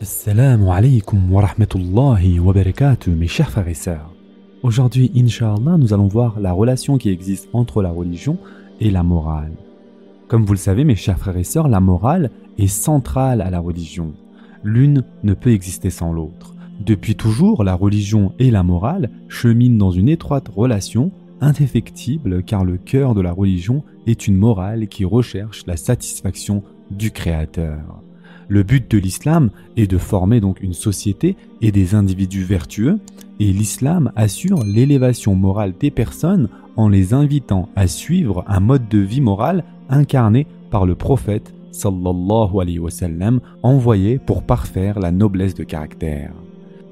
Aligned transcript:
Assalamu 0.00 0.70
alaikum 0.70 1.32
wa 1.32 1.42
rahmatullahi 1.42 2.38
wa 2.38 2.52
barakatuh, 2.52 3.10
mes 3.10 3.26
chers 3.26 3.50
frères 3.50 3.66
et 3.66 3.74
sœurs. 3.74 4.14
Aujourd'hui, 4.62 5.10
Inch'Allah, 5.16 5.76
nous 5.76 5.92
allons 5.92 6.06
voir 6.06 6.38
la 6.38 6.52
relation 6.52 6.98
qui 6.98 7.08
existe 7.08 7.48
entre 7.52 7.82
la 7.82 7.90
religion 7.90 8.38
et 8.78 8.92
la 8.92 9.02
morale. 9.02 9.56
Comme 10.28 10.44
vous 10.44 10.52
le 10.52 10.58
savez, 10.58 10.84
mes 10.84 10.94
chers 10.94 11.18
frères 11.18 11.36
et 11.36 11.42
sœurs, 11.42 11.66
la 11.66 11.80
morale 11.80 12.30
est 12.58 12.68
centrale 12.68 13.40
à 13.40 13.50
la 13.50 13.58
religion. 13.58 14.12
L'une 14.62 15.02
ne 15.24 15.34
peut 15.34 15.50
exister 15.50 15.90
sans 15.90 16.12
l'autre. 16.12 16.54
Depuis 16.78 17.16
toujours, 17.16 17.64
la 17.64 17.74
religion 17.74 18.34
et 18.38 18.52
la 18.52 18.62
morale 18.62 19.10
cheminent 19.26 19.78
dans 19.78 19.90
une 19.90 20.08
étroite 20.08 20.46
relation 20.46 21.10
indéfectible 21.40 22.44
car 22.44 22.64
le 22.64 22.76
cœur 22.76 23.16
de 23.16 23.20
la 23.20 23.32
religion 23.32 23.82
est 24.06 24.28
une 24.28 24.36
morale 24.36 24.86
qui 24.86 25.04
recherche 25.04 25.66
la 25.66 25.76
satisfaction 25.76 26.62
du 26.92 27.10
Créateur. 27.10 28.00
Le 28.48 28.62
but 28.62 28.90
de 28.90 28.96
l'islam 28.96 29.50
est 29.76 29.86
de 29.86 29.98
former 29.98 30.40
donc 30.40 30.62
une 30.62 30.72
société 30.72 31.36
et 31.60 31.70
des 31.70 31.94
individus 31.94 32.44
vertueux, 32.44 32.98
et 33.40 33.52
l'islam 33.52 34.10
assure 34.16 34.64
l'élévation 34.64 35.34
morale 35.34 35.74
des 35.78 35.90
personnes 35.90 36.48
en 36.76 36.88
les 36.88 37.12
invitant 37.12 37.68
à 37.76 37.86
suivre 37.86 38.44
un 38.46 38.60
mode 38.60 38.88
de 38.88 38.98
vie 38.98 39.20
moral 39.20 39.64
incarné 39.90 40.46
par 40.70 40.86
le 40.86 40.94
prophète 40.94 41.52
sallallahu 41.72 42.60
alayhi 42.60 42.78
wa 42.78 42.90
envoyé 43.62 44.18
pour 44.18 44.42
parfaire 44.42 44.98
la 44.98 45.12
noblesse 45.12 45.54
de 45.54 45.64
caractère. 45.64 46.32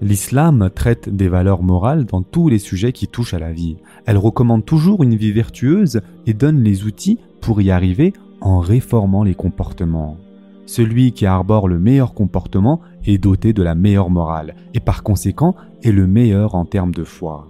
L'islam 0.03 0.71
traite 0.75 1.09
des 1.09 1.29
valeurs 1.29 1.63
morales 1.63 2.05
dans 2.05 2.23
tous 2.23 2.49
les 2.49 2.59
sujets 2.59 2.93
qui 2.93 3.09
touchent 3.09 3.35
à 3.35 3.39
la 3.39 3.53
vie. 3.53 3.77
Elle 4.05 4.19
recommande 4.19 4.65
toujours 4.65 5.03
une 5.03 5.15
vie 5.15 5.33
vertueuse 5.33 6.03
et 6.27 6.35
donne 6.35 6.63
les 6.63 6.85
outils 6.85 7.19
pour 7.41 7.63
y 7.63 7.71
arriver 7.71 8.13
en 8.43 8.61
réformant 8.61 9.25
les 9.25 9.35
comportements. 9.35 10.19
Celui 10.67 11.13
qui 11.13 11.27
arbore 11.27 11.69
le 11.69 11.79
meilleur 11.79 12.13
comportement 12.13 12.81
est 13.05 13.19
doté 13.19 13.53
de 13.53 13.63
la 13.63 13.77
meilleure 13.77 14.11
morale 14.11 14.57
et 14.75 14.81
par 14.81 15.05
conséquent 15.05 15.55
est 15.85 15.93
le 15.93 16.09
meilleur 16.09 16.57
en 16.57 16.65
termes 16.65 16.93
de 16.93 17.05
foi. 17.05 17.49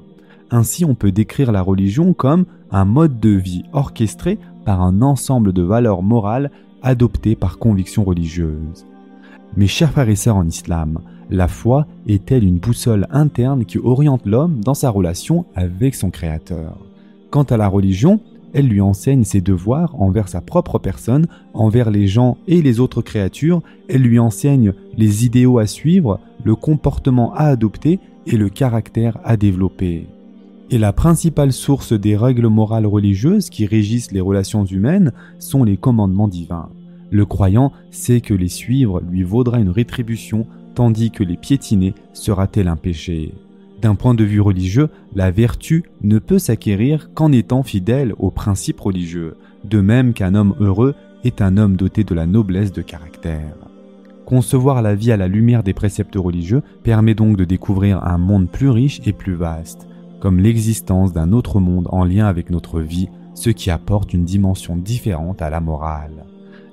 Ainsi 0.51 0.85
on 0.85 0.95
peut 0.95 1.13
décrire 1.13 1.51
la 1.51 1.63
religion 1.63 2.13
comme 2.13 2.45
un 2.71 2.85
mode 2.85 3.19
de 3.19 3.31
vie 3.31 3.65
orchestré 3.73 4.39
par 4.65 4.83
un 4.83 5.01
ensemble 5.01 5.53
de 5.53 5.63
valeurs 5.63 6.03
morales 6.03 6.51
adoptées 6.83 7.37
par 7.37 7.59
conviction 7.59 8.05
religieuse. 8.05 8.87
Mes 9.57 9.67
chers 9.67 9.91
frères 9.91 10.09
et 10.09 10.17
sœurs 10.17 10.37
en 10.37 10.47
islam, 10.47 11.01
la 11.31 11.49
foi 11.49 11.87
est-elle 12.07 12.45
une 12.45 12.59
boussole 12.59 13.07
interne 13.11 13.65
qui 13.65 13.79
oriente 13.79 14.27
l'homme 14.27 14.61
dans 14.61 14.75
sa 14.75 14.91
relation 14.91 15.47
avec 15.55 15.95
son 15.95 16.11
Créateur? 16.11 16.77
Quant 17.31 17.45
à 17.45 17.57
la 17.57 17.67
religion, 17.67 18.21
elle 18.57 18.69
lui 18.69 18.81
enseigne 18.81 19.23
ses 19.23 19.43
devoirs 19.43 19.95
envers 20.01 20.29
sa 20.29 20.41
propre 20.41 20.79
personne, 20.79 21.27
envers 21.53 21.91
les 21.91 22.09
gens 22.09 22.39
et 22.49 22.63
les 22.63 22.81
autres 22.81 23.03
créatures, 23.03 23.61
elle 23.87 24.01
lui 24.01 24.19
enseigne 24.19 24.73
les 24.97 25.27
idéaux 25.27 25.59
à 25.59 25.67
suivre, 25.67 26.21
le 26.43 26.55
comportement 26.55 27.35
à 27.35 27.49
adopter 27.49 28.01
et 28.27 28.39
le 28.39 28.49
caractère 28.49 29.19
à 29.25 29.37
développer. 29.37 30.07
Et 30.71 30.79
la 30.79 30.95
principale 30.95 31.53
source 31.53 31.93
des 31.93 32.17
règles 32.17 32.47
morales 32.47 32.87
religieuses 32.87 33.51
qui 33.51 33.67
régissent 33.67 34.11
les 34.11 34.23
relations 34.23 34.65
humaines 34.65 35.13
sont 35.39 35.63
les 35.63 35.77
commandements 35.77 36.27
divins. 36.27 36.71
Le 37.11 37.27
croyant 37.27 37.73
sait 37.91 38.23
que 38.23 38.33
les 38.33 38.49
suivre 38.49 39.03
lui 39.03 39.23
vaudra 39.23 39.59
une 39.59 39.69
rétribution, 39.69 40.47
tandis 40.75 41.11
que 41.11 41.23
les 41.23 41.37
piétiner 41.37 41.95
sera-t-elle 42.15 42.69
un 42.69 42.77
péché. 42.77 43.35
D'un 43.87 43.95
point 43.95 44.15
de 44.15 44.25
vue 44.25 44.41
religieux, 44.41 44.89
la 45.15 45.31
vertu 45.31 45.85
ne 46.03 46.19
peut 46.19 46.41
s'acquérir 46.41 47.15
qu'en 47.15 47.31
étant 47.31 47.63
fidèle 47.63 48.15
aux 48.19 48.33
principes 48.33 48.81
religieux, 48.81 49.37
de 49.63 49.81
même 49.81 50.13
qu'un 50.13 50.35
homme 50.35 50.57
heureux 50.59 50.97
est 51.23 51.41
un 51.41 51.57
homme 51.57 51.77
doté 51.77 52.03
de 52.03 52.13
la 52.13 52.27
noblesse 52.27 52.73
de 52.73 52.83
caractère. 52.83 53.55
Concevoir 54.25 54.83
la 54.83 54.97
vie 54.97 55.13
à 55.13 55.17
la 55.17 55.29
lumière 55.29 55.63
des 55.63 55.73
préceptes 55.73 56.17
religieux 56.17 56.65
permet 56.83 57.15
donc 57.15 57.37
de 57.37 57.45
découvrir 57.45 58.03
un 58.03 58.19
monde 58.19 58.51
plus 58.51 58.71
riche 58.71 59.01
et 59.07 59.13
plus 59.13 59.37
vaste, 59.37 59.87
comme 60.19 60.41
l'existence 60.41 61.13
d'un 61.13 61.31
autre 61.31 61.61
monde 61.61 61.87
en 61.93 62.03
lien 62.03 62.27
avec 62.27 62.51
notre 62.51 62.81
vie, 62.81 63.09
ce 63.35 63.51
qui 63.51 63.71
apporte 63.71 64.13
une 64.13 64.25
dimension 64.25 64.75
différente 64.77 65.43
à 65.43 65.49
la 65.49 65.61
morale. 65.61 66.16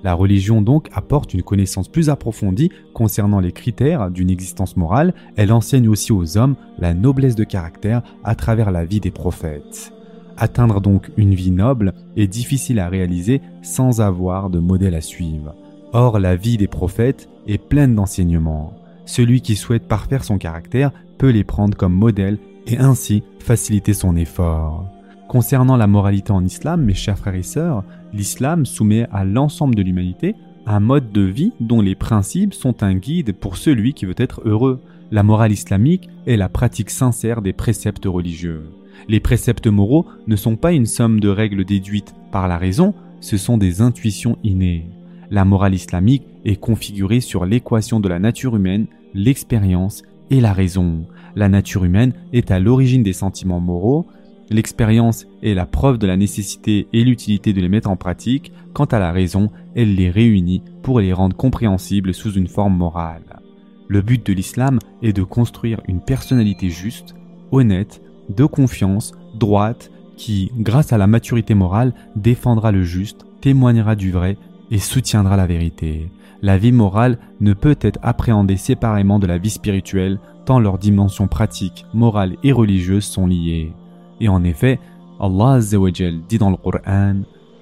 La 0.03 0.13
religion 0.13 0.61
donc 0.61 0.89
apporte 0.93 1.33
une 1.33 1.43
connaissance 1.43 1.87
plus 1.87 2.09
approfondie 2.09 2.71
concernant 2.93 3.39
les 3.39 3.53
critères 3.53 4.11
d'une 4.11 4.29
existence 4.29 4.75
morale, 4.75 5.13
elle 5.37 5.53
enseigne 5.53 5.87
aussi 5.87 6.11
aux 6.11 6.37
hommes 6.37 6.55
la 6.77 6.93
noblesse 6.93 7.35
de 7.35 7.45
caractère 7.45 8.03
à 8.23 8.35
travers 8.35 8.71
la 8.71 8.83
vie 8.83 8.99
des 8.99 9.11
prophètes. 9.11 9.93
Atteindre 10.37 10.81
donc 10.81 11.11
une 11.15 11.35
vie 11.35 11.51
noble 11.51 11.93
est 12.17 12.27
difficile 12.27 12.79
à 12.79 12.89
réaliser 12.89 13.41
sans 13.61 14.01
avoir 14.01 14.49
de 14.49 14.59
modèle 14.59 14.95
à 14.95 15.01
suivre. 15.01 15.55
Or, 15.93 16.19
la 16.19 16.35
vie 16.35 16.57
des 16.57 16.67
prophètes 16.67 17.29
est 17.47 17.59
pleine 17.59 17.95
d'enseignements. 17.95 18.73
Celui 19.05 19.41
qui 19.41 19.55
souhaite 19.55 19.87
parfaire 19.87 20.23
son 20.23 20.37
caractère 20.37 20.91
peut 21.17 21.29
les 21.29 21.43
prendre 21.43 21.77
comme 21.77 21.93
modèle 21.93 22.39
et 22.67 22.77
ainsi 22.77 23.23
faciliter 23.39 23.93
son 23.93 24.15
effort. 24.15 24.92
Concernant 25.27 25.77
la 25.77 25.87
moralité 25.87 26.31
en 26.31 26.43
islam, 26.43 26.83
mes 26.83 26.93
chers 26.93 27.17
frères 27.17 27.35
et 27.35 27.43
sœurs, 27.43 27.83
l'islam 28.13 28.65
soumet 28.65 29.07
à 29.11 29.23
l'ensemble 29.25 29.75
de 29.75 29.81
l'humanité 29.81 30.35
un 30.65 30.79
mode 30.79 31.11
de 31.11 31.21
vie 31.21 31.53
dont 31.59 31.81
les 31.81 31.95
principes 31.95 32.53
sont 32.53 32.83
un 32.83 32.95
guide 32.95 33.33
pour 33.33 33.57
celui 33.57 33.93
qui 33.93 34.05
veut 34.05 34.15
être 34.17 34.41
heureux. 34.45 34.81
La 35.11 35.23
morale 35.23 35.51
islamique 35.51 36.09
est 36.25 36.37
la 36.37 36.49
pratique 36.49 36.89
sincère 36.89 37.41
des 37.41 37.53
préceptes 37.53 38.05
religieux. 38.05 38.69
Les 39.07 39.19
préceptes 39.19 39.67
moraux 39.67 40.05
ne 40.27 40.35
sont 40.35 40.55
pas 40.55 40.71
une 40.71 40.85
somme 40.85 41.19
de 41.19 41.29
règles 41.29 41.65
déduites 41.65 42.13
par 42.31 42.47
la 42.47 42.57
raison, 42.57 42.93
ce 43.19 43.37
sont 43.37 43.57
des 43.57 43.81
intuitions 43.81 44.37
innées. 44.43 44.85
La 45.31 45.45
morale 45.45 45.73
islamique 45.73 46.27
est 46.45 46.57
configurée 46.57 47.19
sur 47.19 47.45
l'équation 47.45 47.99
de 47.99 48.09
la 48.09 48.19
nature 48.19 48.55
humaine, 48.55 48.87
l'expérience 49.13 50.03
et 50.29 50.41
la 50.41 50.53
raison. 50.53 51.05
La 51.35 51.49
nature 51.49 51.85
humaine 51.85 52.13
est 52.31 52.51
à 52.51 52.59
l'origine 52.59 53.03
des 53.03 53.13
sentiments 53.13 53.59
moraux, 53.59 54.05
L'expérience 54.53 55.25
est 55.41 55.55
la 55.55 55.65
preuve 55.65 55.97
de 55.97 56.05
la 56.05 56.15
nécessité 56.15 56.87
et 56.93 57.03
l'utilité 57.03 57.53
de 57.53 57.59
les 57.59 57.69
mettre 57.69 57.89
en 57.89 57.95
pratique, 57.95 58.51
quant 58.73 58.85
à 58.85 58.99
la 58.99 59.11
raison, 59.11 59.49
elle 59.73 59.95
les 59.95 60.11
réunit 60.11 60.61
pour 60.83 60.99
les 60.99 61.11
rendre 61.11 61.35
compréhensibles 61.35 62.13
sous 62.13 62.33
une 62.33 62.47
forme 62.47 62.77
morale. 62.77 63.41
Le 63.87 64.03
but 64.03 64.23
de 64.23 64.31
l'islam 64.31 64.77
est 65.01 65.11
de 65.11 65.23
construire 65.23 65.81
une 65.87 66.01
personnalité 66.01 66.69
juste, 66.69 67.15
honnête, 67.51 68.03
de 68.29 68.45
confiance, 68.45 69.13
droite, 69.33 69.89
qui, 70.17 70.51
grâce 70.59 70.93
à 70.93 70.99
la 70.99 71.07
maturité 71.07 71.55
morale, 71.55 71.95
défendra 72.15 72.71
le 72.71 72.83
juste, 72.83 73.25
témoignera 73.41 73.95
du 73.95 74.11
vrai 74.11 74.37
et 74.69 74.77
soutiendra 74.77 75.35
la 75.35 75.47
vérité. 75.47 76.11
La 76.43 76.59
vie 76.59 76.71
morale 76.71 77.17
ne 77.39 77.53
peut 77.53 77.77
être 77.81 77.99
appréhendée 78.03 78.57
séparément 78.57 79.17
de 79.17 79.25
la 79.25 79.39
vie 79.39 79.49
spirituelle, 79.49 80.19
tant 80.45 80.59
leurs 80.59 80.77
dimensions 80.77 81.27
pratiques, 81.27 81.87
morales 81.95 82.35
et 82.43 82.51
religieuses 82.51 83.05
sont 83.05 83.25
liées. 83.25 83.73
Et 84.23 84.29
en 84.29 84.45
effet, 84.45 84.79
Allah 85.19 85.59
dit 85.59 86.37
dans 86.37 86.49
le 86.49 86.55
Coran 86.55 87.15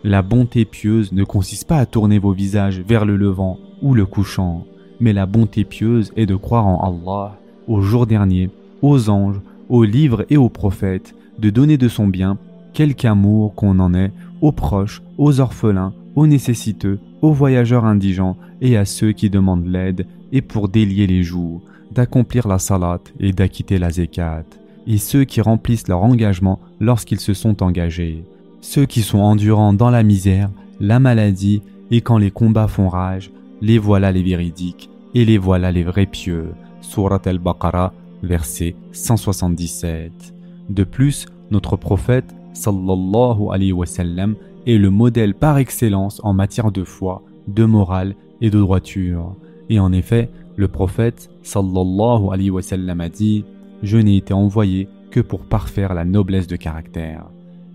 La 0.03 0.21
bonté 0.21 0.63
pieuse 0.63 1.11
ne 1.11 1.23
consiste 1.23 1.67
pas 1.67 1.79
à 1.79 1.87
tourner 1.87 2.19
vos 2.19 2.33
visages 2.33 2.81
vers 2.81 3.03
le 3.03 3.17
levant 3.17 3.57
ou 3.81 3.95
le 3.95 4.05
couchant, 4.05 4.67
mais 4.99 5.11
la 5.11 5.25
bonté 5.25 5.63
pieuse 5.63 6.13
est 6.15 6.27
de 6.27 6.35
croire 6.35 6.67
en 6.67 6.79
Allah, 6.79 7.39
au 7.67 7.81
jour 7.81 8.05
dernier, 8.05 8.51
aux 8.83 9.09
anges, 9.09 9.41
aux 9.69 9.83
livres 9.83 10.23
et 10.29 10.37
aux 10.37 10.49
prophètes, 10.49 11.15
de 11.39 11.49
donner 11.49 11.79
de 11.79 11.87
son 11.87 12.05
bien 12.07 12.37
quelque 12.73 13.05
amour 13.05 13.55
qu'on 13.55 13.79
en 13.79 13.95
ait 13.95 14.11
aux 14.39 14.51
proches, 14.51 15.01
aux 15.17 15.39
orphelins, 15.39 15.95
aux 16.13 16.27
nécessiteux, 16.27 16.99
aux 17.23 17.33
voyageurs 17.33 17.85
indigents 17.85 18.37
et 18.61 18.77
à 18.77 18.85
ceux 18.85 19.13
qui 19.13 19.31
demandent 19.31 19.65
l'aide 19.65 20.05
et 20.31 20.43
pour 20.43 20.69
délier 20.69 21.07
les 21.07 21.23
joues, 21.23 21.63
d'accomplir 21.91 22.47
la 22.47 22.59
salat 22.59 23.01
et 23.19 23.33
d'acquitter 23.33 23.79
la 23.79 23.89
zekat 23.89 24.45
et 24.87 24.97
ceux 24.97 25.23
qui 25.23 25.41
remplissent 25.41 25.87
leur 25.87 26.03
engagement 26.03 26.59
lorsqu'ils 26.79 27.19
se 27.19 27.33
sont 27.33 27.63
engagés, 27.63 28.23
ceux 28.61 28.85
qui 28.85 29.01
sont 29.01 29.19
endurants 29.19 29.73
dans 29.73 29.89
la 29.89 30.03
misère, 30.03 30.49
la 30.79 30.99
maladie 30.99 31.61
et 31.91 32.01
quand 32.01 32.17
les 32.17 32.31
combats 32.31 32.67
font 32.67 32.89
rage, 32.89 33.31
les 33.61 33.77
voilà 33.77 34.11
les 34.11 34.23
véridiques 34.23 34.89
et 35.13 35.25
les 35.25 35.37
voilà 35.37 35.71
les 35.71 35.83
vrais 35.83 36.05
pieux. 36.05 36.53
Surat 36.81 37.21
al-Baqarah, 37.25 37.93
verset 38.23 38.75
177. 38.91 40.33
De 40.69 40.83
plus, 40.83 41.25
notre 41.51 41.75
prophète 41.75 42.33
sallallahu 42.53 43.49
alayhi 43.51 43.71
wa 43.71 43.85
sallam 43.85 44.35
est 44.67 44.77
le 44.77 44.89
modèle 44.89 45.33
par 45.33 45.57
excellence 45.57 46.21
en 46.23 46.33
matière 46.33 46.71
de 46.71 46.83
foi, 46.83 47.23
de 47.47 47.65
morale 47.65 48.15
et 48.41 48.49
de 48.49 48.59
droiture. 48.59 49.35
Et 49.69 49.79
en 49.79 49.91
effet, 49.91 50.29
le 50.55 50.67
prophète 50.67 51.29
sallallahu 51.43 52.29
alayhi 52.31 52.49
wa 52.49 52.61
sallam 52.61 53.01
a 53.01 53.09
dit 53.09 53.45
je 53.83 53.97
n'ai 53.97 54.17
été 54.17 54.33
envoyé 54.33 54.87
que 55.09 55.19
pour 55.19 55.45
parfaire 55.45 55.93
la 55.93 56.05
noblesse 56.05 56.47
de 56.47 56.55
caractère. 56.55 57.25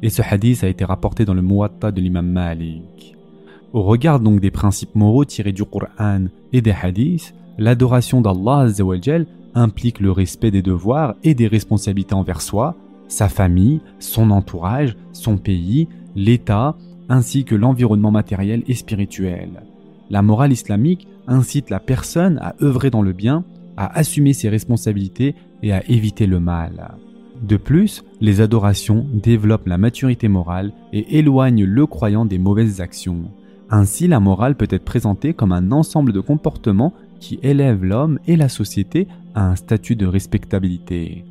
Et 0.03 0.11
ce 0.11 0.23
hadith 0.23 0.65
a 0.65 0.69
été 0.69 0.85
rapporté 0.85 1.25
dans 1.25 1.35
le 1.35 1.43
Muwatta 1.43 1.91
de 1.91 2.01
l'imam 2.01 2.27
Malik. 2.27 3.17
Au 3.73 3.83
regard 3.83 4.21
donc 4.21 4.41
des 4.41 4.51
principes 4.51 4.95
moraux 4.95 5.25
tirés 5.25 5.53
du 5.53 5.65
Qur'an 5.65 6.27
et 6.53 6.61
des 6.61 6.75
hadiths, 6.83 7.35
l'adoration 7.59 8.21
d'Allah 8.21 8.69
implique 9.55 10.01
le 10.01 10.11
respect 10.13 10.51
des 10.51 10.63
devoirs 10.63 11.15
et 11.25 11.35
des 11.35 11.47
responsabilités 11.47 12.15
envers 12.15 12.43
soi, 12.43 12.77
sa 13.09 13.29
famille, 13.29 13.81
son 13.99 14.31
entourage, 14.31 14.97
son 15.13 15.39
pays, 15.39 15.89
l'État, 16.15 16.77
ainsi 17.09 17.45
que 17.45 17.55
l'environnement 17.55 18.11
matériel 18.11 18.63
et 18.67 18.75
spirituel. 18.75 19.63
la 20.11 20.23
morale 20.23 20.53
islamique 20.53 21.09
incite 21.27 21.71
la 21.71 21.81
personne 21.81 22.39
à 22.39 22.55
œuvrer 22.63 22.91
dans 22.91 23.03
le 23.03 23.13
bien, 23.13 23.45
à 23.77 23.99
assumer 23.99 24.33
ses 24.33 24.49
responsabilités 24.49 25.35
et 25.63 25.73
à 25.73 25.89
éviter 25.89 26.27
le 26.27 26.41
mal. 26.41 26.97
De 27.43 27.57
plus, 27.57 28.05
les 28.21 28.41
adorations 28.41 29.07
développent 29.13 29.67
la 29.67 29.79
maturité 29.79 30.29
morale 30.29 30.73
et 30.93 31.19
éloignent 31.19 31.65
le 31.65 31.87
croyant 31.87 32.25
des 32.25 32.39
mauvaises 32.39 32.81
actions. 32.81 33.31
Ainsi, 33.71 34.09
la 34.09 34.21
morale 34.21 34.55
peut 34.55 34.69
être 34.71 34.85
présentée 34.85 35.35
comme 35.35 35.53
un 35.53 35.73
ensemble 35.73 36.13
de 36.13 36.21
comportements 36.21 36.95
qui 37.21 37.39
élèvent 37.43 37.85
l'homme 37.85 38.19
et 38.27 38.37
la 38.37 38.49
société 38.49 39.09
à 39.35 39.47
un 39.47 39.57
statut 39.57 39.97
de 39.97 40.07
respectabilité. 40.07 41.25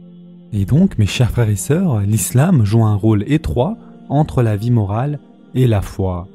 Et 0.54 0.66
donc, 0.66 0.98
mes 0.98 1.06
chers 1.06 1.32
frères 1.32 1.50
et 1.50 1.56
sœurs, 1.56 2.02
l'islam 2.02 2.66
joue 2.66 2.84
un 2.84 2.96
rôle 2.96 3.24
étroit 3.28 3.78
entre 4.10 4.44
la 4.44 4.56
vie 4.56 4.72
morale 4.72 5.20
et 5.54 5.68
la 5.68 5.82
foi. 5.82 6.28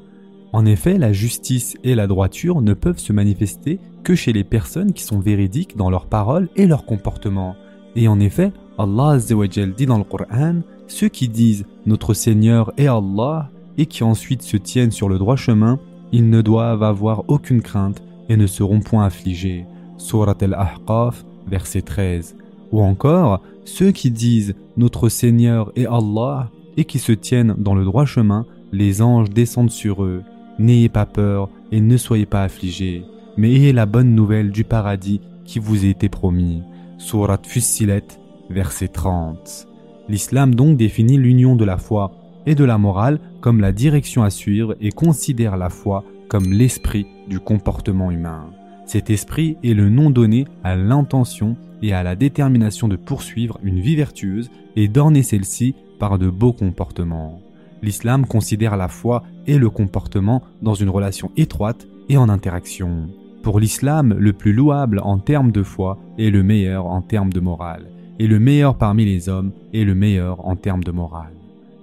En 0.53 0.65
effet, 0.65 0.97
la 0.97 1.13
justice 1.13 1.77
et 1.83 1.95
la 1.95 2.07
droiture 2.07 2.61
ne 2.61 2.73
peuvent 2.73 2.99
se 2.99 3.13
manifester 3.13 3.79
que 4.03 4.15
chez 4.15 4.33
les 4.33 4.43
personnes 4.43 4.93
qui 4.93 5.03
sont 5.03 5.19
véridiques 5.19 5.77
dans 5.77 5.89
leurs 5.89 6.07
paroles 6.07 6.49
et 6.55 6.67
leurs 6.67 6.85
comportements. 6.85 7.55
Et 7.95 8.07
en 8.07 8.19
effet, 8.19 8.51
Allah 8.77 9.17
dit 9.17 9.85
dans 9.85 9.97
le 9.97 10.03
Coran, 10.03 10.61
ceux 10.87 11.07
qui 11.07 11.29
disent 11.29 11.65
Notre 11.85 12.13
Seigneur 12.13 12.73
est 12.77 12.87
Allah 12.87 13.49
et 13.77 13.85
qui 13.85 14.03
ensuite 14.03 14.41
se 14.41 14.57
tiennent 14.57 14.91
sur 14.91 15.07
le 15.07 15.17
droit 15.17 15.37
chemin, 15.37 15.79
ils 16.11 16.29
ne 16.29 16.41
doivent 16.41 16.83
avoir 16.83 17.23
aucune 17.29 17.61
crainte 17.61 18.01
et 18.27 18.35
ne 18.35 18.47
seront 18.47 18.81
point 18.81 19.05
affligés. 19.05 19.65
Surat 19.97 20.35
al-Ahqaf, 20.41 21.23
verset 21.47 21.81
13. 21.81 22.35
Ou 22.71 22.81
encore, 22.81 23.41
ceux 23.63 23.91
qui 23.91 24.11
disent 24.11 24.55
Notre 24.75 25.07
Seigneur 25.07 25.71
est 25.75 25.85
Allah 25.85 26.49
et 26.75 26.85
qui 26.85 26.99
se 26.99 27.11
tiennent 27.11 27.55
dans 27.57 27.75
le 27.75 27.85
droit 27.85 28.05
chemin, 28.05 28.45
les 28.71 29.01
anges 29.01 29.29
descendent 29.29 29.71
sur 29.71 30.03
eux. 30.03 30.23
N'ayez 30.59 30.89
pas 30.89 31.05
peur 31.05 31.49
et 31.71 31.81
ne 31.81 31.97
soyez 31.97 32.25
pas 32.25 32.43
affligés, 32.43 33.03
mais 33.37 33.51
ayez 33.51 33.73
la 33.73 33.85
bonne 33.85 34.13
nouvelle 34.13 34.51
du 34.51 34.63
paradis 34.63 35.21
qui 35.45 35.59
vous 35.59 35.85
a 35.85 35.87
été 35.87 36.09
promis. 36.09 36.63
Surat 36.97 37.39
Fussilet, 37.43 38.03
verset 38.49 38.89
30. 38.89 39.67
L'islam 40.09 40.53
donc 40.55 40.77
définit 40.77 41.17
l'union 41.17 41.55
de 41.55 41.65
la 41.65 41.77
foi 41.77 42.11
et 42.45 42.55
de 42.55 42.63
la 42.63 42.77
morale 42.77 43.19
comme 43.39 43.59
la 43.59 43.71
direction 43.71 44.23
à 44.23 44.29
suivre 44.29 44.75
et 44.81 44.91
considère 44.91 45.57
la 45.57 45.69
foi 45.69 46.03
comme 46.27 46.51
l'esprit 46.51 47.07
du 47.27 47.39
comportement 47.39 48.11
humain. 48.11 48.49
Cet 48.85 49.09
esprit 49.09 49.57
est 49.63 49.73
le 49.73 49.89
nom 49.89 50.09
donné 50.09 50.45
à 50.63 50.75
l'intention 50.75 51.55
et 51.81 51.93
à 51.93 52.03
la 52.03 52.15
détermination 52.15 52.87
de 52.87 52.95
poursuivre 52.95 53.57
une 53.63 53.79
vie 53.79 53.95
vertueuse 53.95 54.49
et 54.75 54.87
d'orner 54.87 55.23
celle-ci 55.23 55.75
par 55.99 56.19
de 56.19 56.29
beaux 56.29 56.53
comportements. 56.53 57.41
L'islam 57.81 58.25
considère 58.25 58.77
la 58.77 58.87
foi 58.87 59.23
et 59.47 59.57
le 59.57 59.69
comportement 59.69 60.43
dans 60.61 60.73
une 60.73 60.89
relation 60.89 61.31
étroite 61.37 61.87
et 62.09 62.17
en 62.17 62.29
interaction. 62.29 63.09
Pour 63.43 63.59
l'islam, 63.59 64.15
le 64.17 64.33
plus 64.33 64.53
louable 64.53 64.99
en 65.03 65.17
termes 65.17 65.51
de 65.51 65.63
foi 65.63 65.97
est 66.19 66.29
le 66.29 66.43
meilleur 66.43 66.85
en 66.85 67.01
termes 67.01 67.33
de 67.33 67.39
morale, 67.39 67.89
et 68.19 68.27
le 68.27 68.39
meilleur 68.39 68.75
parmi 68.77 69.05
les 69.05 69.29
hommes 69.29 69.51
est 69.73 69.83
le 69.83 69.95
meilleur 69.95 70.45
en 70.45 70.55
termes 70.55 70.83
de 70.83 70.91
morale. 70.91 71.33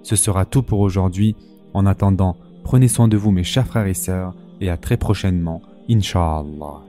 Ce 0.04 0.14
sera 0.14 0.44
tout 0.44 0.62
pour 0.62 0.80
aujourd'hui. 0.80 1.34
En 1.74 1.84
attendant, 1.84 2.36
prenez 2.62 2.88
soin 2.88 3.08
de 3.08 3.16
vous 3.16 3.32
mes 3.32 3.44
chers 3.44 3.66
frères 3.66 3.86
et 3.86 3.94
sœurs, 3.94 4.34
et 4.60 4.70
à 4.70 4.76
très 4.76 4.96
prochainement, 4.96 5.62
Inch'Allah. 5.90 6.88